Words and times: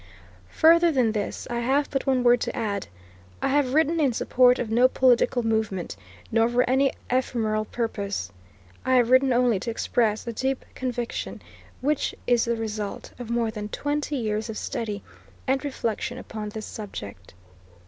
Further 0.49 0.91
than 0.91 1.11
this 1.11 1.45
I 1.51 1.59
have 1.59 1.87
but 1.91 2.07
one 2.07 2.23
word 2.23 2.41
to 2.41 2.55
add. 2.55 2.87
I 3.39 3.49
have 3.49 3.75
written 3.75 3.99
in 3.99 4.13
support 4.13 4.57
of 4.57 4.71
no 4.71 4.87
political 4.87 5.43
movement, 5.43 5.95
nor 6.31 6.49
for 6.49 6.67
any 6.67 6.93
ephemeral 7.11 7.65
purpose. 7.65 8.31
I 8.83 8.95
have 8.95 9.11
written 9.11 9.31
only 9.31 9.59
to 9.59 9.69
express 9.69 10.25
a 10.25 10.33
deep 10.33 10.65
conviction 10.73 11.39
which 11.81 12.15
is 12.25 12.45
the 12.45 12.55
result 12.55 13.13
of 13.19 13.29
more 13.29 13.51
than 13.51 13.69
twenty 13.69 14.15
years 14.15 14.49
of 14.49 14.57
study, 14.57 15.03
and 15.45 15.63
reflection 15.63 16.17
upon 16.17 16.49
this 16.49 16.65
subject. 16.65 17.35